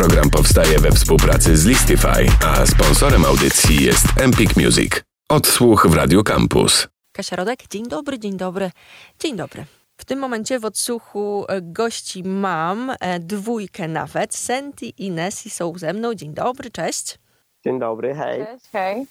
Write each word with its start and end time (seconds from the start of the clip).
Program 0.00 0.30
powstaje 0.30 0.78
we 0.78 0.90
współpracy 0.90 1.56
z 1.56 1.66
Listify, 1.66 2.26
a 2.46 2.66
sponsorem 2.66 3.24
audycji 3.24 3.84
jest 3.84 4.04
Empik 4.20 4.56
Music. 4.56 4.92
Odsłuch 5.28 5.86
w 5.86 5.94
Radio 5.94 6.22
Campus. 6.22 6.88
Kasia 7.12 7.36
Rodek, 7.36 7.58
dzień 7.70 7.88
dobry, 7.88 8.18
dzień 8.18 8.36
dobry, 8.36 8.70
dzień 9.18 9.36
dobry. 9.36 9.64
W 9.96 10.04
tym 10.04 10.18
momencie 10.18 10.58
w 10.58 10.64
odsłuchu 10.64 11.44
e, 11.48 11.62
gości 11.62 12.22
mam 12.24 12.90
e, 13.00 13.18
dwójkę 13.18 13.88
nawet. 13.88 14.34
Senti 14.34 14.94
i 14.98 15.10
Nessie 15.10 15.50
są 15.50 15.72
ze 15.76 15.92
mną. 15.92 16.14
Dzień 16.14 16.34
dobry, 16.34 16.70
cześć. 16.70 17.18
Dzień 17.64 17.78
dobry, 17.78 18.14
hej. 18.14 18.46
Cześć, 18.46 18.64
hej. 18.72 19.06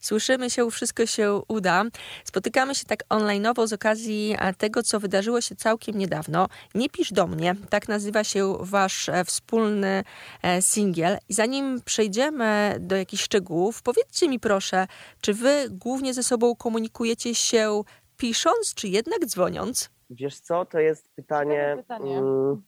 Słyszymy 0.00 0.50
się, 0.50 0.70
wszystko 0.70 1.06
się 1.06 1.40
uda. 1.48 1.84
Spotykamy 2.24 2.74
się 2.74 2.84
tak 2.84 3.04
online'owo 3.08 3.66
z 3.66 3.72
okazji 3.72 4.36
tego, 4.58 4.82
co 4.82 5.00
wydarzyło 5.00 5.40
się 5.40 5.56
całkiem 5.56 5.98
niedawno. 5.98 6.48
Nie 6.74 6.88
pisz 6.88 7.12
do 7.12 7.26
mnie, 7.26 7.54
tak 7.70 7.88
nazywa 7.88 8.24
się 8.24 8.56
wasz 8.60 9.08
e, 9.08 9.24
wspólny 9.24 10.04
e, 10.42 10.62
singiel. 10.62 11.18
I 11.28 11.34
zanim 11.34 11.80
przejdziemy 11.84 12.76
do 12.80 12.96
jakichś 12.96 13.22
szczegółów, 13.22 13.82
powiedzcie 13.82 14.28
mi 14.28 14.40
proszę, 14.40 14.86
czy 15.20 15.34
wy 15.34 15.66
głównie 15.70 16.14
ze 16.14 16.22
sobą 16.22 16.56
komunikujecie 16.56 17.34
się 17.34 17.82
pisząc, 18.16 18.74
czy 18.74 18.88
jednak 18.88 19.26
dzwoniąc? 19.26 19.90
Wiesz 20.10 20.40
co, 20.40 20.64
to 20.64 20.78
jest 20.78 21.08
pytanie... 21.08 21.74
pytanie. 21.76 22.18
Mm, 22.18 22.62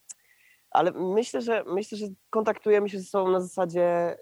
ale 0.71 0.93
myślę, 0.93 1.41
że 1.41 1.65
myślę, 1.67 1.99
że 1.99 2.07
kontaktujemy 2.31 2.89
się 2.89 2.99
ze 2.99 3.05
sobą 3.05 3.31
na 3.31 3.41
zasadzie 3.41 4.17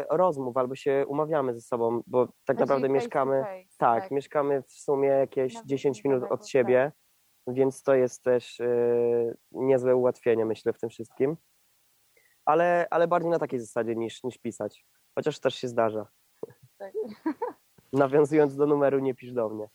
y, 0.00 0.04
rozmów 0.10 0.56
albo 0.56 0.74
się 0.74 1.04
umawiamy 1.08 1.54
ze 1.54 1.60
sobą, 1.60 2.02
bo 2.06 2.28
tak 2.44 2.58
naprawdę 2.58 2.88
face 2.88 2.94
mieszkamy... 2.94 3.42
face, 3.42 3.76
Tak, 3.78 4.10
mieszkamy 4.10 4.62
w 4.62 4.72
sumie 4.72 5.08
jakieś 5.08 5.54
Nawet 5.54 5.68
10 5.68 6.04
minut 6.04 6.24
od 6.30 6.48
siebie, 6.48 6.92
więc 7.46 7.82
to 7.82 7.94
jest 7.94 8.22
też 8.22 8.60
y, 8.60 9.36
niezłe 9.52 9.96
ułatwienie, 9.96 10.44
myślę, 10.44 10.72
w 10.72 10.78
tym 10.78 10.90
wszystkim. 10.90 11.36
Ale, 12.44 12.86
ale 12.90 13.08
bardziej 13.08 13.30
na 13.30 13.38
takiej 13.38 13.60
zasadzie 13.60 13.96
niż, 13.96 14.24
niż 14.24 14.38
pisać. 14.38 14.86
Chociaż 15.14 15.40
też 15.40 15.54
się 15.54 15.68
zdarza. 15.68 16.06
Tak. 16.78 16.92
Nawiązując 17.92 18.56
do 18.56 18.66
numeru, 18.66 18.98
nie 18.98 19.14
pisz 19.14 19.32
do 19.32 19.48
mnie. 19.48 19.68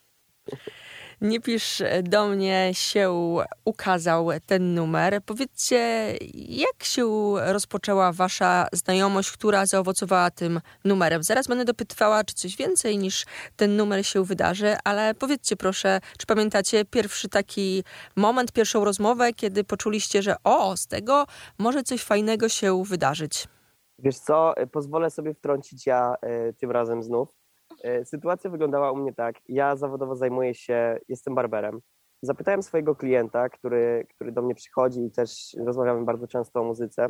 Nie 1.21 1.39
pisz 1.39 1.83
do 2.03 2.27
mnie 2.27 2.69
się 2.73 3.13
ukazał 3.65 4.29
ten 4.45 4.73
numer. 4.73 5.21
Powiedzcie, 5.25 5.77
jak 6.33 6.83
się 6.83 7.33
rozpoczęła 7.53 8.11
wasza 8.11 8.67
znajomość, 8.73 9.31
która 9.31 9.65
zaowocowała 9.65 10.31
tym 10.31 10.61
numerem? 10.85 11.23
Zaraz 11.23 11.47
będę 11.47 11.65
dopytywała, 11.65 12.23
czy 12.23 12.35
coś 12.35 12.57
więcej 12.57 12.97
niż 12.97 13.25
ten 13.55 13.77
numer 13.77 14.05
się 14.05 14.23
wydarzy, 14.23 14.75
ale 14.83 15.15
powiedzcie 15.15 15.55
proszę, 15.55 15.99
czy 16.17 16.25
pamiętacie 16.25 16.85
pierwszy 16.85 17.29
taki 17.29 17.83
moment, 18.15 18.51
pierwszą 18.51 18.85
rozmowę, 18.85 19.33
kiedy 19.33 19.63
poczuliście, 19.63 20.21
że 20.21 20.35
o, 20.43 20.77
z 20.77 20.87
tego 20.87 21.25
może 21.57 21.83
coś 21.83 22.03
fajnego 22.03 22.49
się 22.49 22.83
wydarzyć? 22.83 23.47
Wiesz 23.99 24.17
co, 24.17 24.61
y, 24.61 24.67
pozwolę 24.67 25.09
sobie 25.09 25.33
wtrącić 25.33 25.87
ja 25.87 26.15
y, 26.49 26.53
tym 26.53 26.71
razem 26.71 27.03
znów. 27.03 27.38
Y, 27.85 28.05
Sytuacja 28.05 28.49
wyglądała 28.49 28.91
u 28.91 28.95
mnie 28.95 29.13
tak. 29.13 29.35
Ja 29.47 29.75
zawodowo 29.75 30.15
zajmuję 30.15 30.53
się, 30.53 30.99
jestem 31.07 31.35
barberem. 31.35 31.81
Zapytałem 32.21 32.63
swojego 32.63 32.95
klienta, 32.95 33.49
który, 33.49 34.07
który 34.15 34.31
do 34.31 34.41
mnie 34.41 34.55
przychodzi 34.55 35.05
i 35.05 35.11
też 35.11 35.55
rozmawiamy 35.65 36.05
bardzo 36.05 36.27
często 36.27 36.59
o 36.59 36.63
muzyce, 36.63 37.07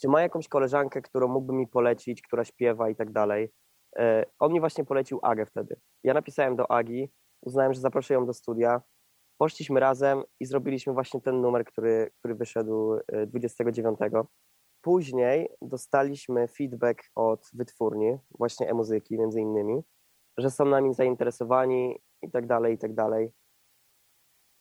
czy 0.00 0.08
ma 0.08 0.22
jakąś 0.22 0.48
koleżankę, 0.48 1.02
którą 1.02 1.28
mógłby 1.28 1.52
mi 1.52 1.66
polecić, 1.66 2.22
która 2.22 2.44
śpiewa 2.44 2.90
i 2.90 2.96
tak 2.96 3.12
dalej. 3.12 3.52
Y, 3.98 4.02
On 4.38 4.52
mi 4.52 4.60
właśnie 4.60 4.84
polecił 4.84 5.18
Agę 5.22 5.46
wtedy. 5.46 5.76
Ja 6.04 6.14
napisałem 6.14 6.56
do 6.56 6.70
Agi, 6.70 7.12
uznałem, 7.42 7.74
że 7.74 7.80
zaproszę 7.80 8.14
ją 8.14 8.26
do 8.26 8.32
studia. 8.32 8.82
Poszliśmy 9.38 9.80
razem 9.80 10.22
i 10.40 10.46
zrobiliśmy 10.46 10.92
właśnie 10.92 11.20
ten 11.20 11.40
numer, 11.40 11.64
który, 11.64 12.10
który 12.18 12.34
wyszedł 12.34 12.94
y, 12.94 13.26
29. 13.26 13.98
Później 14.80 15.48
dostaliśmy 15.62 16.48
feedback 16.48 17.02
od 17.14 17.50
wytwórni, 17.52 18.18
właśnie 18.38 18.70
e-muzyki 18.70 19.18
między 19.18 19.40
innymi, 19.40 19.82
że 20.36 20.50
są 20.50 20.64
nami 20.64 20.94
zainteresowani 20.94 22.00
i 22.22 22.30
tak 22.30 22.46
dalej, 22.46 22.74
i 22.74 22.78
tak 22.78 22.94
dalej. 22.94 23.32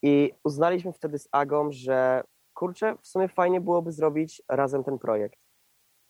I 0.01 0.33
uznaliśmy 0.43 0.93
wtedy 0.93 1.19
z 1.19 1.27
Agą, 1.31 1.71
że 1.71 2.23
kurczę, 2.53 2.95
w 3.01 3.07
sumie 3.07 3.27
fajnie 3.27 3.61
byłoby 3.61 3.91
zrobić 3.91 4.41
razem 4.49 4.83
ten 4.83 4.99
projekt. 4.99 5.39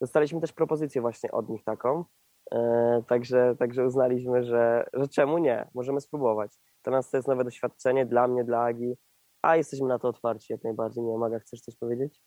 Dostaliśmy 0.01 0.41
też 0.41 0.53
propozycję 0.53 1.01
właśnie 1.01 1.31
od 1.31 1.49
nich 1.49 1.63
taką, 1.63 2.05
e, 2.51 3.03
także, 3.07 3.55
także 3.59 3.85
uznaliśmy, 3.85 4.43
że, 4.43 4.89
że 4.93 5.07
czemu 5.07 5.37
nie, 5.37 5.67
możemy 5.73 6.01
spróbować. 6.01 6.51
Dla 6.83 6.91
nas 6.91 7.11
to 7.11 7.17
jest 7.17 7.27
nowe 7.27 7.43
doświadczenie, 7.43 8.05
dla 8.05 8.27
mnie, 8.27 8.43
dla 8.43 8.63
Agi, 8.63 8.95
a 9.41 9.55
jesteśmy 9.55 9.87
na 9.87 9.99
to 9.99 10.07
otwarci 10.07 10.53
jak 10.53 10.63
najbardziej. 10.63 11.03
Nie 11.03 11.29
wiem, 11.31 11.39
chcesz 11.39 11.61
coś 11.61 11.75
powiedzieć? 11.75 12.21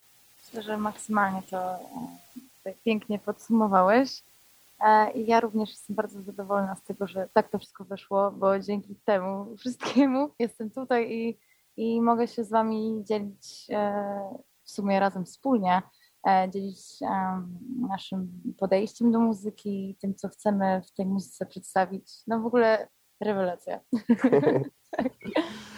Myślę, 0.44 0.62
że 0.62 0.76
maksymalnie 0.76 1.42
to 1.50 1.74
e, 1.74 1.78
tak 2.64 2.74
pięknie 2.84 3.18
podsumowałeś. 3.18 4.22
E, 4.82 5.12
I 5.12 5.26
ja 5.26 5.40
również 5.40 5.70
jestem 5.70 5.96
bardzo 5.96 6.22
zadowolona 6.22 6.76
z 6.76 6.82
tego, 6.82 7.06
że 7.06 7.28
tak 7.34 7.50
to 7.50 7.58
wszystko 7.58 7.84
wyszło, 7.84 8.30
bo 8.30 8.58
dzięki 8.58 8.96
temu 9.04 9.56
wszystkiemu 9.56 10.30
jestem 10.38 10.70
tutaj 10.70 11.12
i, 11.12 11.38
i 11.76 12.00
mogę 12.00 12.28
się 12.28 12.44
z 12.44 12.50
Wami 12.50 13.04
dzielić 13.04 13.66
e, 13.70 13.92
w 14.64 14.70
sumie 14.70 15.00
razem 15.00 15.24
wspólnie, 15.24 15.82
e, 16.28 16.50
dzielić 16.50 17.00
naszym 17.88 18.42
podejściem 18.58 19.12
do 19.12 19.20
muzyki, 19.20 19.96
tym, 20.00 20.14
co 20.14 20.28
chcemy 20.28 20.82
w 20.82 20.92
tej 20.92 21.06
muzyce 21.06 21.46
przedstawić. 21.46 22.12
No 22.26 22.40
w 22.40 22.46
ogóle 22.46 22.88
rewelacja. 23.20 23.80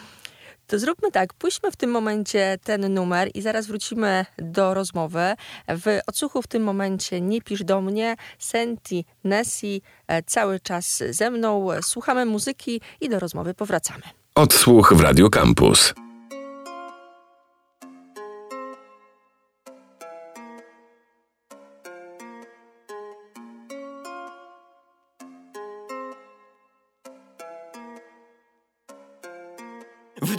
To 0.66 0.78
zróbmy 0.78 1.10
tak, 1.10 1.34
puśćmy 1.34 1.70
w 1.70 1.76
tym 1.76 1.90
momencie 1.90 2.58
ten 2.64 2.94
numer 2.94 3.30
i 3.34 3.42
zaraz 3.42 3.66
wrócimy 3.66 4.26
do 4.38 4.74
rozmowy. 4.74 5.34
W 5.68 6.00
odsłuchu 6.06 6.42
w 6.42 6.46
tym 6.46 6.62
momencie 6.62 7.20
nie 7.20 7.42
pisz 7.42 7.64
do 7.64 7.80
mnie, 7.80 8.16
Senti, 8.38 9.04
Nessie 9.24 9.82
e, 10.06 10.22
cały 10.22 10.60
czas 10.60 11.02
ze 11.10 11.30
mną. 11.30 11.68
Słuchamy 11.82 12.24
muzyki 12.26 12.80
i 13.00 13.08
do 13.08 13.18
rozmowy 13.18 13.54
powracamy. 13.54 14.02
Odsłuch 14.34 14.92
w 14.94 15.00
Radio 15.00 15.30
Campus. 15.30 15.94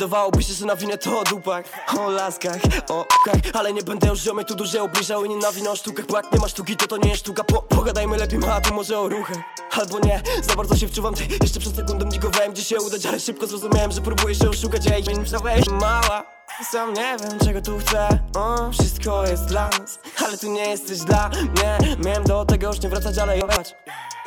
Wydawałoby 0.06 0.44
się, 0.44 0.54
że 0.54 0.66
nawinę 0.66 0.98
to 0.98 1.20
o 1.20 1.24
dupach, 1.24 1.66
o 1.98 2.10
laskach, 2.10 2.62
o 2.90 3.00
okach 3.00 3.42
Ale 3.54 3.74
nie 3.74 3.84
będę 3.84 4.08
już 4.08 4.20
ziomy 4.20 4.46
tu 4.46 4.56
dłużej 4.56 4.82
obliżał 4.82 5.26
i 5.26 5.30
nie 5.30 5.38
nawinę 5.38 5.70
o 5.70 5.76
sztukach. 5.76 6.06
Bo 6.06 6.18
jak 6.18 6.34
nie 6.34 6.40
ma 6.40 6.48
sztuki, 6.48 6.76
to 6.76 6.88
to 6.88 6.98
nie 6.98 7.10
jest 7.10 7.22
sztuka. 7.22 7.44
Po, 7.44 7.62
Pogadajmy 7.62 8.18
lepiej, 8.18 8.40
ma 8.40 8.62
tu 8.62 8.74
może 8.74 9.00
o 9.00 9.10
ruchach. 9.10 9.38
Albo 9.72 10.00
nie, 10.00 10.22
za 10.42 10.56
bardzo 10.56 10.78
się 10.78 10.88
wczuwam, 10.88 11.14
ty 11.14 11.24
jeszcze 11.42 11.60
przed 11.60 11.76
sekundą 11.76 12.10
digowałem 12.10 12.54
Gdzie 12.54 12.64
się 12.64 12.78
udać, 12.82 13.06
ale 13.06 13.20
szybko 13.20 13.48
zrozumiałem, 13.48 13.92
że 13.92 14.02
próbuję 14.02 14.36
się 14.36 14.50
oszukać. 14.50 14.88
Ej, 14.88 15.04
myślałeś, 15.20 15.70
mała, 15.70 16.35
sam 16.64 16.94
nie 16.94 17.18
wiem 17.18 17.40
czego 17.46 17.62
tu 17.62 17.80
chcę. 17.80 18.20
O, 18.36 18.72
Wszystko 18.72 19.28
jest 19.28 19.46
dla 19.46 19.70
nas, 19.70 20.00
ale 20.28 20.38
tu 20.38 20.52
nie 20.52 20.70
jesteś 20.70 21.00
dla 21.00 21.30
mnie. 21.30 21.78
Miałem 22.06 22.24
do 22.24 22.46
tego 22.46 22.68
już 22.68 22.82
nie 22.82 22.90
wracać, 22.90 23.18
ale 23.18 23.38
jebać 23.38 23.76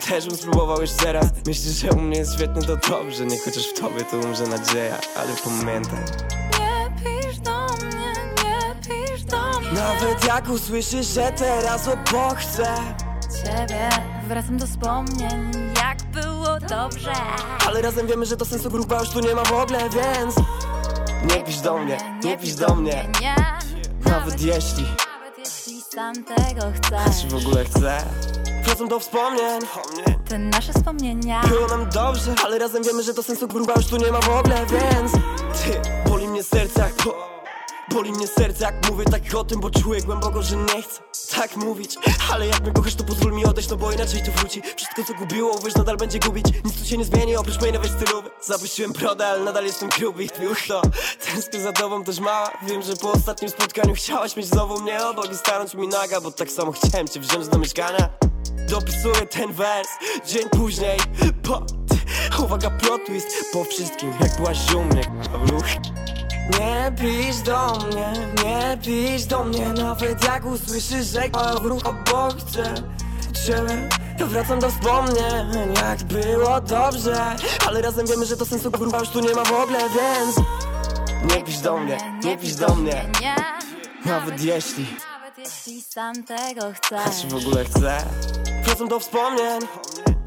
też 0.08 0.26
bym 0.26 0.36
spróbował 0.36 0.80
jeszcze 0.80 0.96
teraz 1.02 1.26
Myślisz, 1.46 1.76
że 1.76 1.90
u 1.90 2.00
mnie 2.00 2.18
jest 2.18 2.34
świetnie, 2.34 2.62
to 2.62 2.76
dobrze. 2.76 3.26
Nie 3.26 3.38
chociaż 3.38 3.62
w 3.66 3.80
tobie 3.80 4.04
to 4.04 4.16
umrze 4.16 4.46
nadzieja 4.46 4.94
Ale 5.16 5.28
pamiętaj. 5.44 5.98
Nie 6.58 6.90
pisz 7.04 7.38
do 7.38 7.66
mnie, 7.66 8.12
nie 8.44 8.74
pisz 8.82 9.24
do 9.24 9.60
mnie. 9.60 9.72
Nawet 9.72 10.24
jak 10.24 10.48
usłyszysz, 10.48 11.06
że 11.06 11.32
teraz 11.36 11.88
obok 11.88 12.38
chcę. 12.38 12.74
Ciebie 13.44 13.88
wracam 14.28 14.58
do 14.58 14.66
wspomnień, 14.66 15.52
jak 15.76 16.02
było 16.02 16.60
dobrze. 16.60 17.12
Ale 17.66 17.82
razem 17.82 18.06
wiemy, 18.06 18.26
że 18.26 18.36
to 18.36 18.44
sensu 18.44 18.70
grupa 18.70 19.00
już 19.00 19.08
tu 19.10 19.20
nie 19.20 19.34
ma 19.34 19.44
w 19.44 19.52
ogóle, 19.52 19.78
więc 19.90 20.34
Nie 21.24 21.44
pisz 21.44 21.60
do 21.60 21.78
mnie, 21.78 21.98
nie 22.24 22.38
pisz 22.38 22.54
do 22.54 22.74
mnie 22.74 23.08
Nie, 23.20 23.34
Nawet 24.10 24.40
jeśli, 24.40 24.82
nawet 24.82 25.38
jeśli 25.38 25.82
sam 25.82 26.14
tego 26.14 26.62
czy 26.72 26.80
chcesz 26.80 27.26
w 27.26 27.34
ogóle 27.46 27.64
chcę. 27.64 28.02
Wracam 28.64 28.88
do 28.88 29.00
wspomnień. 29.00 29.60
Te 30.28 30.38
nasze 30.38 30.72
wspomnienia. 30.72 31.42
Było 31.48 31.66
nam 31.66 31.90
dobrze, 31.90 32.34
ale 32.44 32.58
razem 32.58 32.82
wiemy, 32.82 33.02
że 33.02 33.14
to 33.14 33.22
sensu 33.22 33.48
grupa 33.48 33.72
już 33.76 33.86
tu 33.86 33.96
nie 33.96 34.12
ma 34.12 34.20
w 34.20 34.28
ogóle, 34.28 34.66
więc 34.66 35.12
Ty, 35.12 35.80
boli 36.10 36.28
mnie 36.28 36.42
serce 36.42 36.80
jak 36.80 36.92
po... 36.92 37.37
Boli 37.90 38.12
mnie 38.12 38.26
serce 38.26 38.64
jak 38.64 38.90
mówię 38.90 39.04
tak 39.04 39.34
o 39.34 39.44
tym, 39.44 39.60
bo 39.60 39.70
czuję 39.70 40.02
głęboko, 40.02 40.42
że 40.42 40.56
nie 40.56 40.82
chcę 40.82 41.08
tak 41.36 41.56
mówić. 41.56 41.96
Ale 42.32 42.46
jak 42.46 42.60
mnie 42.60 42.72
kochasz, 42.72 42.94
to 42.94 43.04
pozwól 43.04 43.32
mi 43.32 43.44
odejść, 43.44 43.70
no 43.70 43.76
bo 43.76 43.92
inaczej 43.92 44.22
to 44.22 44.32
wróci. 44.32 44.62
Wszystko 44.76 45.04
co 45.04 45.14
gubiło, 45.14 45.58
wiesz, 45.64 45.74
nadal 45.74 45.96
będzie 45.96 46.18
gubić. 46.18 46.46
Nic 46.64 46.78
tu 46.78 46.88
się 46.88 46.98
nie 46.98 47.04
zmieni, 47.04 47.36
oprócz 47.36 47.58
mojej 47.60 47.72
nowej 47.72 47.90
stylowy. 47.90 48.30
Zapuściłem 48.46 48.92
brodę, 48.92 49.26
ale 49.26 49.44
nadal 49.44 49.64
jestem 49.64 49.88
gruby 49.88 50.24
i 50.24 50.30
twój 50.30 50.48
to 50.68 50.82
Tęsknię 51.26 51.60
za 51.60 51.72
tobą 51.72 52.04
też 52.04 52.20
mała 52.20 52.50
Wiem, 52.62 52.82
że 52.82 52.96
po 52.96 53.12
ostatnim 53.12 53.50
spotkaniu 53.50 53.94
chciałaś 53.94 54.36
mieć 54.36 54.46
znowu 54.46 54.80
mnie 54.80 55.06
obok 55.06 55.32
i 55.32 55.36
stanąć 55.36 55.74
mi 55.74 55.88
naga 55.88 56.20
Bo 56.20 56.30
tak 56.30 56.50
samo 56.50 56.72
chciałem 56.72 57.08
cię 57.08 57.20
wziąć 57.20 57.48
do 57.48 57.58
mieszkania. 57.58 58.08
Dopisuję 58.70 59.26
ten 59.26 59.52
wers 59.52 59.88
dzień 60.26 60.48
później 60.48 60.98
Bo, 61.48 61.62
uwaga, 62.44 62.70
plot 62.70 63.00
twist. 63.06 63.28
Po 63.52 63.64
wszystkim, 63.64 64.12
jak 64.20 64.36
byłaś 64.36 64.74
u 64.74 64.84
mnie, 64.84 65.02
ruch 65.46 65.66
Nie 66.50 66.92
pisz 67.00 67.38
do 67.40 67.78
mnie, 67.86 68.12
nie 68.44 68.78
pisz 68.82 69.24
do 69.24 69.44
mnie. 69.44 69.68
Nawet 69.68 70.24
jak 70.24 70.46
usłyszysz, 70.46 71.06
że 71.06 71.22
ruch 71.62 71.82
obok 71.86 72.36
chcę 72.38 72.74
Ciebie 73.46 73.88
wracam 74.26 74.58
do 74.58 74.70
wspomnień, 74.70 75.74
jak 75.74 76.02
było 76.02 76.60
dobrze 76.60 77.36
Ale 77.66 77.82
razem 77.82 78.06
wiemy, 78.06 78.26
że 78.26 78.36
to 78.36 78.46
sensu 78.46 78.70
gruba 78.70 78.98
już 78.98 79.08
tu 79.08 79.20
nie 79.20 79.34
ma 79.34 79.44
w 79.44 79.52
ogóle, 79.52 79.78
więc 79.78 80.36
Nie 81.34 81.44
pisz 81.44 81.58
do 81.58 81.78
mnie, 81.78 81.98
nie 82.24 82.36
pisz 82.38 82.54
do 82.54 82.74
mnie. 82.74 83.04
Nie, 83.20 83.36
Nawet 84.04 84.40
jeśli, 84.40 84.86
nawet 85.12 85.38
jeśli 85.38 85.82
sam 85.82 86.24
tego 86.24 86.62
chcesz. 86.74 87.22
Czy 87.22 87.28
w 87.28 87.34
ogóle 87.34 87.64
chcę. 87.64 88.02
Wracam 88.64 88.88
do 88.88 89.00
wspomnień, 89.00 89.60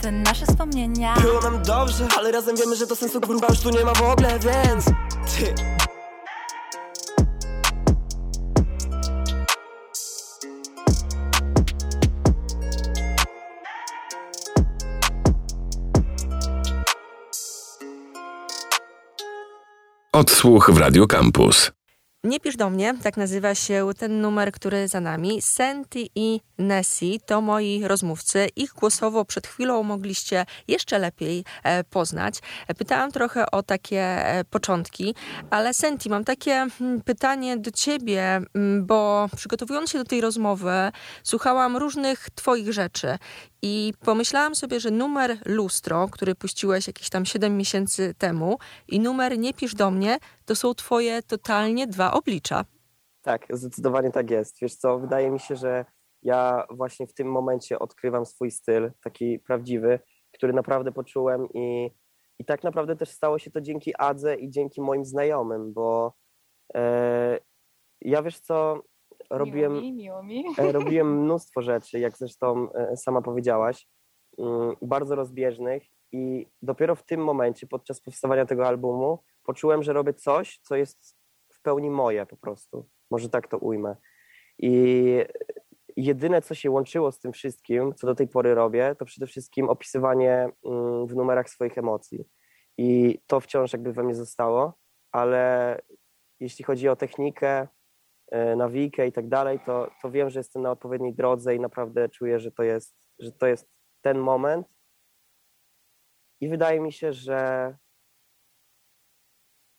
Te 0.02 0.12
nasze 0.12 0.46
wspomnienia. 0.46 1.16
Było 1.22 1.42
nam 1.42 1.64
dobrze 1.64 2.08
Ale 2.18 2.32
razem 2.32 2.56
wiemy, 2.56 2.76
że 2.76 2.88
to 2.88 2.96
sensu 2.96 3.22
gruba 3.22 3.48
już 3.50 3.60
tu 3.60 3.70
nie 3.70 3.86
ma 3.86 3.94
w 3.94 4.02
ogóle, 4.02 4.40
więc 4.40 4.86
Ty 4.86 5.81
Odsłuch 20.22 20.72
w 20.72 20.78
Radio 20.78 21.08
Campus. 21.08 21.72
Nie 22.24 22.40
pisz 22.40 22.56
do 22.56 22.70
mnie, 22.70 22.96
tak 23.04 23.18
nazywa 23.18 23.56
się 23.56 23.90
ten 23.98 24.22
numer, 24.22 24.52
który 24.52 24.88
za 24.88 25.00
nami. 25.00 25.42
Senti 25.42 26.10
i 26.16 26.42
Nessie 26.58 27.20
to 27.26 27.42
moi 27.42 27.82
rozmówcy. 27.84 28.48
Ich 28.56 28.74
głosowo 28.74 29.26
przed 29.26 29.48
chwilą 29.48 29.84
mogliście 29.84 30.46
jeszcze 30.68 31.00
lepiej 31.00 31.44
e, 31.64 31.84
poznać. 31.84 32.40
E, 32.68 32.74
Pytałam 32.74 33.12
trochę 33.12 33.52
o 33.52 33.64
takie 33.64 34.02
e, 34.02 34.44
początki, 34.44 35.16
ale 35.50 35.74
Senti, 35.74 36.10
mam 36.10 36.24
takie 36.24 36.68
mm, 36.82 37.02
pytanie 37.02 37.58
do 37.58 37.72
ciebie, 37.72 38.42
mm, 38.56 38.86
bo 38.86 39.30
przygotowując 39.36 39.90
się 39.90 39.98
do 39.98 40.06
tej 40.06 40.22
rozmowy, 40.22 40.92
słuchałam 41.24 41.78
różnych 41.78 42.30
twoich 42.36 42.74
rzeczy 42.74 43.18
i 43.62 43.94
pomyślałam 44.06 44.56
sobie, 44.56 44.80
że 44.80 44.92
numer 44.92 45.38
Lustro, 45.46 46.08
który 46.08 46.36
puściłeś 46.36 46.88
jakieś 46.88 47.10
tam 47.10 47.26
7 47.26 47.58
miesięcy 47.58 48.14
temu 48.14 48.58
i 48.88 49.00
numer 49.00 49.40
Nie 49.40 49.54
pisz 49.54 49.76
do 49.76 49.92
mnie, 49.92 50.18
to 50.46 50.56
są 50.56 50.74
twoje 50.74 51.24
totalnie 51.24 51.88
dwa 51.88 52.14
oblicza. 52.14 52.66
Tak, 53.22 53.46
zdecydowanie 53.50 54.12
tak 54.12 54.32
jest. 54.32 54.58
Wiesz 54.62 54.76
co, 54.76 55.00
wydaje 55.00 55.32
mi 55.32 55.40
się, 55.40 55.56
że 55.56 55.86
ja 56.24 56.66
właśnie 56.70 57.08
w 57.08 57.14
tym 57.14 57.32
momencie 57.32 57.80
odkrywam 57.80 58.26
swój 58.26 58.52
styl, 58.52 58.92
taki 59.04 59.40
prawdziwy, 59.40 60.00
który 60.32 60.54
naprawdę 60.54 60.92
poczułem 60.92 61.48
i, 61.54 61.92
i 62.40 62.46
tak 62.46 62.64
naprawdę 62.64 62.96
też 62.96 63.10
stało 63.10 63.40
się 63.40 63.52
to 63.52 63.62
dzięki 63.62 63.94
Adze 63.98 64.36
i 64.36 64.50
dzięki 64.50 64.82
moim 64.82 65.06
znajomym, 65.06 65.74
bo 65.74 66.14
e, 66.76 67.40
ja 68.02 68.24
wiesz 68.24 68.40
co, 68.40 68.84
robiłem, 69.30 69.74
Miło 69.74 69.84
mi, 69.84 69.94
miło 69.94 70.24
mi. 70.24 70.46
e, 70.58 70.72
robiłem 70.80 71.22
mnóstwo 71.24 71.62
rzeczy, 71.62 72.00
jak 72.00 72.18
zresztą 72.18 72.74
e, 72.74 72.98
sama 72.98 73.22
powiedziałaś, 73.22 73.88
mm, 74.38 74.76
bardzo 74.82 75.16
rozbieżnych 75.16 75.84
i 76.12 76.48
dopiero 76.62 76.96
w 76.96 77.04
tym 77.04 77.24
momencie, 77.24 77.68
podczas 77.68 78.02
powstawania 78.02 78.46
tego 78.46 78.68
albumu, 78.68 79.20
poczułem, 79.44 79.84
że 79.84 79.94
robię 79.94 80.14
coś, 80.14 80.60
co 80.62 80.76
jest 80.76 81.18
w 81.54 81.62
pełni 81.62 81.90
moje 81.90 82.26
po 82.26 82.38
prostu. 82.38 82.90
Może 83.12 83.30
tak 83.30 83.48
to 83.48 83.58
ujmę. 83.58 83.96
I 84.60 85.16
jedyne, 85.98 86.42
co 86.42 86.56
się 86.56 86.72
łączyło 86.72 87.12
z 87.12 87.20
tym 87.20 87.34
wszystkim, 87.34 87.94
co 87.96 88.08
do 88.08 88.16
tej 88.16 88.28
pory 88.28 88.56
robię, 88.56 88.96
to 89.00 89.06
przede 89.06 89.28
wszystkim 89.28 89.70
opisywanie 89.70 90.50
mm, 90.66 91.08
w 91.08 91.16
numerach 91.16 91.50
swoich 91.50 91.78
emocji. 91.78 92.26
I 92.78 93.20
to 93.28 93.40
wciąż 93.40 93.74
jakby 93.74 93.94
we 93.94 94.04
mnie 94.04 94.16
zostało, 94.16 94.74
ale 95.12 95.78
jeśli 96.40 96.66
chodzi 96.66 96.90
o 96.90 96.96
technikę, 96.96 97.68
nawijkę 98.56 99.08
i 99.08 99.12
tak 99.12 99.28
dalej, 99.28 99.60
to, 99.66 99.92
to 100.02 100.12
wiem, 100.12 100.30
że 100.30 100.40
jestem 100.40 100.62
na 100.62 100.72
odpowiedniej 100.72 101.14
drodze 101.14 101.56
i 101.56 101.60
naprawdę 101.60 102.10
czuję, 102.10 102.40
że 102.40 102.52
to 102.52 102.64
jest, 102.64 102.96
że 103.20 103.32
to 103.32 103.48
jest 103.48 103.68
ten 104.02 104.20
moment. 104.20 104.68
I 106.42 106.50
wydaje 106.50 106.80
mi 106.80 106.94
się, 106.94 107.14
że 107.14 107.74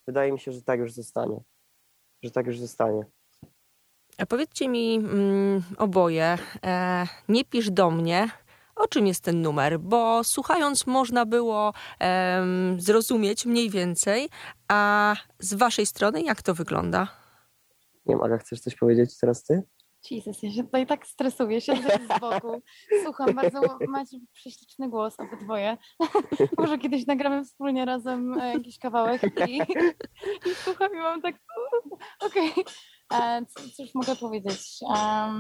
wydaje 0.07 0.33
mi 0.33 0.41
się, 0.41 0.53
że 0.53 0.63
tak 0.63 0.81
już 0.81 0.93
zostanie. 0.93 1.41
Że 2.23 2.31
tak 2.31 2.47
już 2.47 2.59
zostanie. 2.59 3.05
A 4.19 4.27
powiedzcie 4.27 4.69
mi 4.69 4.95
mm, 4.95 5.63
oboje, 5.79 6.39
e, 6.65 7.07
nie 7.29 7.45
pisz 7.45 7.71
do 7.71 7.91
mnie, 7.91 8.29
o 8.77 8.89
czym 8.89 9.07
jest 9.07 9.25
ten 9.25 9.43
numer, 9.43 9.81
bo 9.81 10.25
słuchając 10.25 10.87
można 10.87 11.27
było 11.27 11.73
zrozumieć 12.79 13.47
mniej 13.47 13.71
więcej, 13.71 14.29
a 14.69 15.15
z 15.39 15.55
waszej 15.55 15.87
strony 15.87 16.23
jak 16.23 16.43
to 16.43 16.55
wygląda? 16.55 17.22
Nie 18.07 18.15
wiem, 18.15 18.23
Aga, 18.23 18.39
chcesz 18.39 18.61
coś 18.61 18.77
powiedzieć 18.77 19.19
teraz 19.19 19.45
ty? 19.45 19.63
Jesus, 20.11 20.43
ja 20.43 20.51
się 20.51 20.65
tutaj 20.65 20.87
tak 20.87 21.07
stresuję, 21.07 21.61
siedzę 21.61 21.89
z 21.89 22.21
boku, 22.21 22.63
słucham, 23.05 23.35
bardzo 23.35 23.61
macie 23.89 24.19
prześliczny 24.33 24.89
głos 24.89 25.21
obydwoje. 25.21 25.77
Może 26.59 26.79
kiedyś 26.79 27.07
nagramy 27.07 27.45
wspólnie 27.45 27.85
razem 27.85 28.41
e, 28.41 28.53
jakiś 28.53 28.79
kawałek 28.79 29.23
i, 29.49 29.59
i 30.51 30.55
słucham 30.55 30.95
i 30.95 30.97
mam 30.97 31.23
tak, 31.23 31.37
okej. 32.21 32.51
E, 33.15 33.47
co- 33.47 33.69
Cóż 33.77 33.95
mogę 33.95 34.17
powiedzieć? 34.17 34.81
Em, 34.97 35.39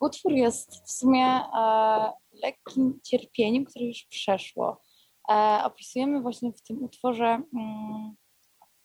utwór 0.00 0.32
jest 0.32 0.86
w 0.86 0.90
sumie 0.90 1.26
e, 1.26 2.12
lekkim 2.42 3.00
cierpieniem, 3.02 3.64
które 3.64 3.84
już 3.84 4.06
przeszło. 4.10 4.80
E, 5.30 5.60
opisujemy 5.64 6.20
właśnie 6.20 6.52
w 6.52 6.62
tym 6.62 6.84
utworze 6.84 7.24
mm, 7.24 8.14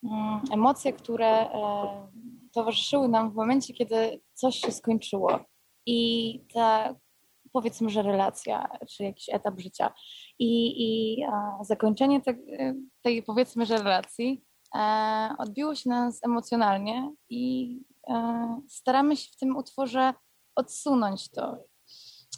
mm, 0.03 0.41
emocje, 0.51 0.93
które 0.93 1.27
e, 1.27 2.07
towarzyszyły 2.53 3.07
nam 3.07 3.31
w 3.31 3.35
momencie, 3.35 3.73
kiedy 3.73 4.21
coś 4.33 4.55
się 4.55 4.71
skończyło. 4.71 5.39
I 5.85 6.39
ta, 6.53 6.95
powiedzmy, 7.51 7.89
że 7.89 8.01
relacja, 8.01 8.69
czy 8.89 9.03
jakiś 9.03 9.29
etap 9.29 9.59
życia. 9.59 9.93
I, 10.39 10.83
i 10.83 11.23
a, 11.23 11.63
zakończenie 11.63 12.21
te, 12.21 12.33
tej, 13.01 13.23
powiedzmy, 13.23 13.65
że 13.65 13.77
relacji 13.77 14.43
e, 14.75 15.35
odbiło 15.37 15.75
się 15.75 15.89
na 15.89 16.05
nas 16.05 16.23
emocjonalnie 16.23 17.13
i 17.29 17.75
e, 18.09 18.61
staramy 18.69 19.17
się 19.17 19.29
w 19.31 19.37
tym 19.37 19.57
utworze 19.57 20.13
odsunąć 20.55 21.29
to. 21.29 21.57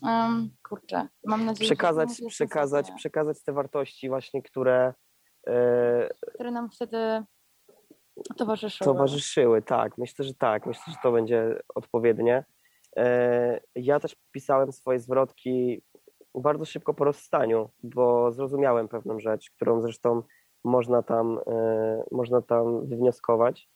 Em, 0.07 0.49
kurczę, 0.69 1.07
mam 1.25 1.45
nadzieję, 1.45 1.67
Przekazać, 1.67 2.09
że 2.17 2.25
przekazać, 2.27 2.91
przekazać 2.91 3.43
te 3.43 3.53
wartości 3.53 4.09
właśnie, 4.09 4.41
które 4.41 4.93
e, 5.47 6.09
które 6.33 6.51
nam 6.51 6.69
wtedy 6.69 7.23
towarzyszyły. 8.33 8.85
towarzyszyły. 8.85 9.61
Tak, 9.61 9.97
myślę, 9.97 10.25
że 10.25 10.33
tak. 10.33 10.65
Myślę, 10.65 10.83
że 10.93 10.99
to 11.03 11.11
będzie 11.11 11.59
odpowiednie. 11.75 12.45
E, 12.97 13.59
Ja 13.75 13.99
też 13.99 14.15
pisałem 14.31 14.71
swoje 14.71 14.99
zwrotki 14.99 15.81
bardzo 16.35 16.65
szybko 16.65 16.93
po 16.93 17.03
rozstaniu, 17.03 17.69
bo 17.83 18.31
zrozumiałem 18.31 18.87
pewną 18.87 19.19
rzecz, 19.19 19.51
którą 19.51 19.81
zresztą 19.81 20.23
można 20.63 21.03
tam, 21.03 21.39
e, 21.47 22.03
można 22.11 22.41
tam 22.41 22.87
wywnioskować. 22.87 23.69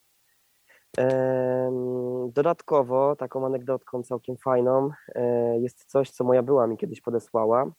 Em, 0.98 2.32
Dodatkowo, 2.32 3.16
taką 3.16 3.46
anegdotką 3.46 4.04
całkiem 4.04 4.38
fajną, 4.38 4.90
e, 5.16 5.60
jest 5.60 5.86
coś, 5.86 6.12
co 6.12 6.24
moja 6.24 6.44
była 6.44 6.68
mi 6.68 6.78
kiedyś 6.78 7.02
podesłała. 7.02 7.72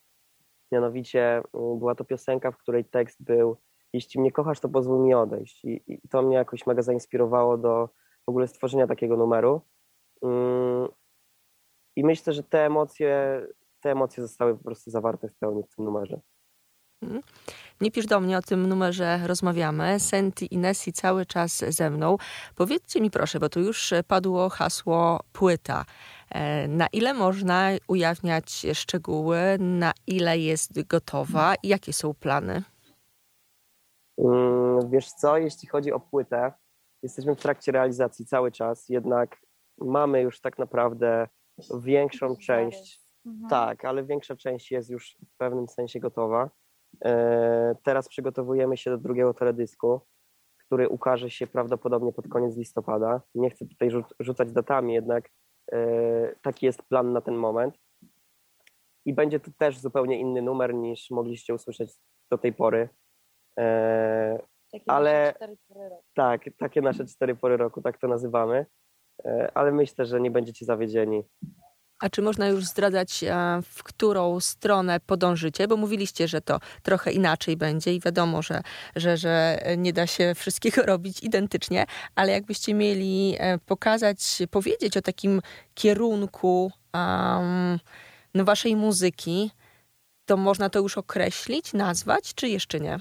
Mianowicie 0.72 1.36
m, 1.54 1.78
była 1.78 1.94
to 1.94 2.04
piosenka, 2.04 2.50
w 2.50 2.56
której 2.58 2.84
tekst 2.84 3.22
był 3.22 3.56
Jeśli 3.92 4.20
mnie 4.20 4.32
kochasz, 4.32 4.60
to 4.60 4.68
pozwól 4.68 5.04
mi 5.04 5.14
odejść. 5.14 5.64
I, 5.64 5.82
i 5.86 6.08
to 6.08 6.22
mnie 6.22 6.36
jakoś 6.36 6.66
mega 6.66 6.82
zainspirowało 6.82 7.58
do 7.58 7.88
w 8.26 8.30
ogóle 8.30 8.48
stworzenia 8.48 8.86
takiego 8.86 9.16
numeru. 9.16 9.60
Mm, 10.22 10.88
I 11.96 12.04
myślę, 12.04 12.32
że 12.32 12.42
te 12.42 12.66
emocje, 12.66 13.42
te 13.80 13.90
emocje 13.90 14.22
zostały 14.22 14.56
po 14.56 14.64
prostu 14.64 14.90
zawarte 14.90 15.28
w 15.28 15.34
pełni 15.34 15.62
w 15.62 15.74
tym 15.76 15.84
numerze. 15.84 16.20
Nie 17.80 17.90
pisz 17.90 18.06
do 18.06 18.20
mnie 18.20 18.38
o 18.38 18.42
tym 18.42 18.68
numerze, 18.68 19.20
rozmawiamy. 19.26 20.00
Senti 20.00 20.54
i 20.54 20.58
Nessie 20.58 20.92
cały 20.92 21.26
czas 21.26 21.64
ze 21.68 21.90
mną. 21.90 22.16
Powiedzcie 22.54 23.00
mi 23.00 23.10
proszę, 23.10 23.40
bo 23.40 23.48
tu 23.48 23.60
już 23.60 23.94
padło 24.08 24.48
hasło 24.48 25.20
płyta. 25.32 25.84
E, 26.30 26.68
Na 26.68 26.86
ile 26.92 27.14
można 27.14 27.68
ujawniać 27.88 28.66
szczegóły, 28.74 29.38
na 29.58 29.92
ile 30.06 30.38
jest 30.38 30.86
gotowa 30.86 31.54
i 31.62 31.68
jakie 31.68 31.92
są 31.92 32.14
plany? 32.14 32.62
Mm, 34.18 34.90
Wiesz 34.90 35.08
co, 35.12 35.38
jeśli 35.38 35.68
chodzi 35.68 35.92
o 35.92 36.00
płytę, 36.00 36.52
jesteśmy 37.02 37.34
w 37.34 37.40
trakcie 37.40 37.72
realizacji 37.72 38.26
cały 38.26 38.52
czas, 38.52 38.88
jednak 38.88 39.36
mamy 39.78 40.20
już 40.22 40.40
tak 40.40 40.58
naprawdę 40.58 41.28
większą 41.80 42.36
część, 42.36 43.08
Mhm. 43.26 43.48
tak, 43.50 43.84
ale 43.84 44.04
większa 44.04 44.36
część 44.36 44.70
jest 44.70 44.90
już 44.90 45.16
w 45.34 45.36
pewnym 45.36 45.68
sensie 45.68 46.00
gotowa. 46.00 46.50
E, 47.04 47.74
Teraz 47.82 48.08
przygotowujemy 48.08 48.76
się 48.76 48.90
do 48.90 48.98
drugiego 48.98 49.34
teledysku, 49.34 50.00
który 50.66 50.88
ukaże 50.88 51.30
się 51.30 51.46
prawdopodobnie 51.46 52.12
pod 52.12 52.28
koniec 52.28 52.56
listopada. 52.56 53.20
Nie 53.34 53.50
chcę 53.50 53.66
tutaj 53.66 53.88
rzu- 53.90 54.04
rzucać 54.20 54.52
datami, 54.52 54.94
jednak 54.94 55.30
e, 55.72 56.34
taki 56.42 56.66
jest 56.66 56.82
plan 56.82 57.12
na 57.12 57.20
ten 57.20 57.34
moment. 57.34 57.78
I 59.04 59.14
będzie 59.14 59.40
to 59.40 59.50
też 59.58 59.78
zupełnie 59.78 60.20
inny 60.20 60.42
numer 60.42 60.74
niż 60.74 61.10
mogliście 61.10 61.54
usłyszeć 61.54 61.92
do 62.30 62.38
tej 62.38 62.52
pory. 62.52 62.88
E, 63.58 64.38
Takie 64.72 64.84
Ale- 64.90 65.34
nasze 65.40 65.56
cztery 65.56 65.56
pory 65.68 65.88
roku. 65.88 66.04
Tak, 66.14 66.40
takie 66.58 66.80
nasze 66.80 67.04
cztery 67.06 67.36
pory 67.36 67.56
roku, 67.56 67.82
tak 67.82 67.98
to 67.98 68.08
nazywamy. 68.08 68.66
E, 69.24 69.50
Ale 69.54 69.72
myślę, 69.72 70.06
że 70.06 70.20
nie 70.20 70.30
będziecie 70.30 70.64
zawiedzieni. 70.64 71.22
A 72.00 72.08
czy 72.08 72.22
można 72.22 72.48
już 72.48 72.64
zdradzać, 72.64 73.24
e, 73.24 73.34
w 73.62 73.82
którą 73.82 74.40
stronę 74.40 75.00
podążycie? 75.00 75.68
Bo 75.68 75.76
mówiliście, 75.76 76.28
że 76.28 76.40
to 76.40 76.58
trochę 76.82 77.12
inaczej 77.12 77.56
będzie 77.56 77.94
i 77.94 78.00
wiadomo, 78.00 78.42
że, 78.42 78.62
że, 78.96 79.16
że 79.16 79.58
nie 79.76 79.92
da 79.92 80.06
się 80.06 80.32
wszystkiego 80.34 80.82
robić 80.92 81.22
identycznie, 81.22 81.86
ale 82.14 82.32
jakbyście 82.32 82.74
mieli 82.74 83.36
e, 83.38 83.58
pokazać, 83.58 84.18
powiedzieć 84.50 84.96
o 84.96 85.02
takim 85.02 85.40
kierunku 85.74 86.72
um, 86.94 87.78
no 88.34 88.44
waszej 88.44 88.76
muzyki, 88.76 89.50
to 90.24 90.36
można 90.36 90.70
to 90.70 90.78
już 90.78 90.98
określić, 90.98 91.72
nazwać, 91.72 92.34
czy 92.34 92.48
jeszcze 92.48 92.80
nie? 92.80 92.98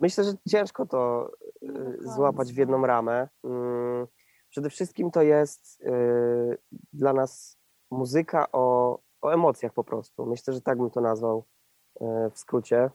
Myślę, 0.00 0.24
że 0.24 0.32
ciężko 0.48 0.86
to 0.86 1.30
y, 1.62 1.98
złapać 2.00 2.52
w 2.52 2.56
jedną 2.56 2.86
ramę. 2.86 3.28
Mm, 3.44 4.06
Przede 4.50 4.70
wszystkim 4.70 5.10
to 5.10 5.22
jest 5.22 5.80
y, 5.80 6.58
dla 6.92 7.12
nas 7.12 7.58
muzyka 7.90 8.52
o, 8.52 8.98
o 9.22 9.30
emocjach 9.30 9.72
po 9.72 9.84
prostu. 9.84 10.26
Myślę, 10.26 10.54
że 10.54 10.60
tak 10.60 10.78
bym 10.78 10.90
to 10.90 11.00
nazwał 11.00 11.44
y, 12.00 12.04
w 12.30 12.38
skrócie. 12.38 12.90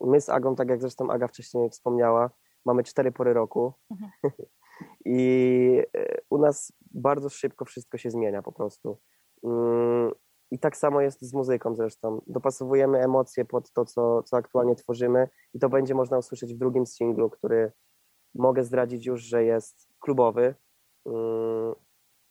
My 0.00 0.20
z 0.20 0.28
Agą, 0.28 0.56
tak 0.56 0.68
jak 0.68 0.80
zresztą 0.80 1.10
Aga 1.10 1.28
wcześniej 1.28 1.70
wspomniała, 1.70 2.30
mamy 2.66 2.84
cztery 2.84 3.12
pory 3.12 3.32
roku 3.32 3.72
Mhm. 3.90 4.10
i 5.04 5.82
u 6.30 6.38
nas 6.38 6.72
bardzo 6.94 7.28
szybko 7.28 7.64
wszystko 7.64 7.98
się 7.98 8.10
zmienia 8.10 8.42
po 8.42 8.52
prostu. 8.52 8.98
I 10.58 10.60
tak 10.60 10.76
samo 10.76 11.00
jest 11.00 11.22
z 11.22 11.34
muzyką 11.34 11.74
zresztą. 11.74 12.22
Dopasowujemy 12.26 12.98
emocje 12.98 13.44
pod 13.44 13.72
to, 13.72 13.84
co, 13.84 14.22
co 14.22 14.36
aktualnie 14.36 14.74
tworzymy 14.74 15.28
i 15.54 15.58
to 15.58 15.68
będzie 15.68 15.94
można 15.94 16.18
usłyszeć 16.18 16.54
w 16.54 16.58
drugim 16.58 16.86
singlu, 16.86 17.30
który 17.30 17.72
mogę 18.34 18.64
zdradzić 18.64 19.06
już, 19.06 19.22
że 19.22 19.44
jest 19.44 19.88
klubowy, 20.00 20.54
mm, 21.06 21.74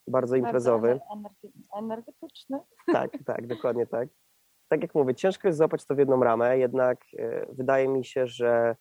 bardzo 0.08 0.36
imprezowy. 0.36 0.88
Bardzo 0.88 1.30
ener- 1.30 1.52
energetyczny. 1.78 2.60
Tak, 2.94 3.12
tak, 3.26 3.48
dokładnie 3.48 3.88
tak. 3.88 4.10
Tak 4.70 4.82
jak 4.82 4.96
mówię, 4.96 5.16
ciężko 5.16 5.48
jest 5.48 5.58
złapać 5.58 5.86
to 5.86 5.96
w 5.96 6.00
jedną 6.00 6.24
ramę, 6.24 6.58
jednak 6.58 7.02
e, 7.18 7.46
wydaje 7.54 7.88
mi 7.88 8.06
się, 8.06 8.28
że, 8.28 8.76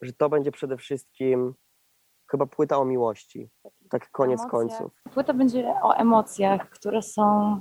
że 0.00 0.12
to 0.12 0.28
będzie 0.28 0.50
przede 0.50 0.76
wszystkim 0.76 1.54
chyba 2.30 2.46
płyta 2.46 2.78
o 2.78 2.84
miłości. 2.84 3.50
Tak 3.90 4.10
koniec 4.10 4.46
końców. 4.50 4.92
Płyta 5.14 5.34
będzie 5.34 5.74
o 5.82 5.96
emocjach, 5.96 6.70
które 6.70 7.02
są 7.02 7.56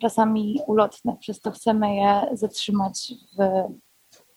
czasami 0.00 0.60
ulotne, 0.66 1.16
przez 1.16 1.40
to 1.40 1.50
chcemy 1.50 1.94
je 1.94 2.22
zatrzymać 2.32 3.14
w, 3.38 3.68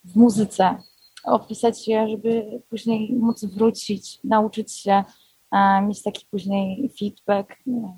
w 0.04 0.16
muzyce, 0.16 0.78
opisać 1.24 1.88
je, 1.88 2.10
żeby 2.10 2.62
później 2.70 3.14
móc 3.14 3.46
wrócić, 3.46 4.20
nauczyć 4.24 4.72
się, 4.78 5.04
e, 5.52 5.82
mieć 5.82 6.04
taki 6.04 6.26
później 6.32 6.92
feedback. 7.00 7.52
E, 7.52 7.98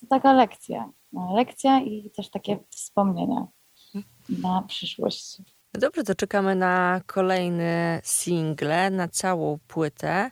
To 0.00 0.06
taka 0.06 0.32
lekcja. 0.32 0.92
E, 1.16 1.34
Lekcja 1.34 1.80
i 1.80 2.10
też 2.10 2.30
takie 2.30 2.58
wspomnienia 2.70 3.46
na 4.28 4.62
przyszłość. 4.62 5.36
No 5.74 5.80
Dobrze, 5.80 6.04
to 6.04 6.14
czekamy 6.14 6.54
na 6.56 7.00
kolejne 7.06 8.00
single, 8.04 8.90
na 8.90 9.08
całą 9.08 9.58
płytę. 9.68 10.30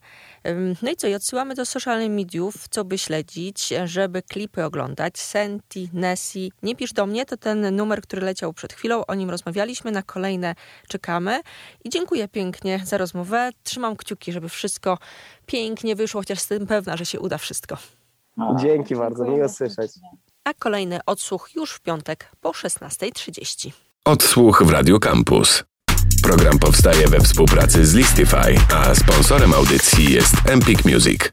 No 0.83 0.91
i 0.91 0.97
co, 0.97 1.07
i 1.07 1.15
odsyłamy 1.15 1.55
do 1.55 1.67
social 1.67 2.11
mediów, 2.11 2.69
co 2.69 2.85
by 2.85 2.99
śledzić, 2.99 3.69
żeby 3.85 4.23
klipy 4.23 4.65
oglądać. 4.65 5.19
Senti, 5.19 5.91
Nessie, 5.93 6.53
Nie 6.63 6.77
pisz 6.77 6.93
do 6.93 7.07
mnie, 7.07 7.27
to 7.27 7.37
ten 7.37 7.77
numer, 7.77 8.03
który 8.03 8.23
leciał 8.23 8.53
przed 8.53 8.73
chwilą, 8.73 9.07
o 9.07 9.15
nim 9.15 9.31
rozmawialiśmy, 9.31 9.91
na 9.91 10.03
kolejne 10.03 10.55
czekamy. 10.89 11.41
I 11.85 11.91
dziękuję 11.91 12.29
pięknie 12.29 12.81
za 12.85 12.99
rozmowę. 12.99 13.51
Trzymam 13.63 13.97
kciuki, 13.97 14.33
żeby 14.33 14.49
wszystko 14.49 14.99
pięknie 15.47 15.97
wyszło, 15.97 16.21
chociaż 16.21 16.39
jestem 16.39 16.67
pewna, 16.67 16.97
że 16.97 17.07
się 17.07 17.21
uda 17.21 17.39
wszystko. 17.39 17.77
O, 18.37 18.57
Dzięki 18.61 18.97
bardzo, 18.97 19.25
miło 19.25 19.49
słyszeć. 19.49 19.93
A 20.45 20.55
kolejny 20.55 21.01
odsłuch 21.07 21.51
już 21.55 21.73
w 21.73 21.81
piątek 21.81 22.31
po 22.41 22.51
16.30. 22.51 23.90
Odsłuch 24.05 24.63
w 24.67 24.71
Radio 24.71 24.99
Campus. 24.99 25.65
Program 26.23 26.59
powstaje 26.59 27.09
we 27.09 27.21
współpracy 27.21 27.87
z 27.87 27.95
Listify, 27.95 28.55
a 28.75 28.95
sponsorem 28.95 29.55
audycji 29.55 30.13
jest 30.13 30.35
Empik 30.47 30.85
Music. 30.85 31.33